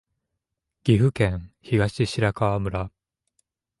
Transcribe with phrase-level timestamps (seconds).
[0.83, 2.89] 岐阜県東白川村